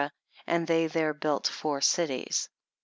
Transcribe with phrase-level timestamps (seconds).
[0.47, 2.49] and they there built four cities."